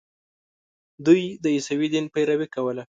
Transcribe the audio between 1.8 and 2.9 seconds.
دین پیروي کوله.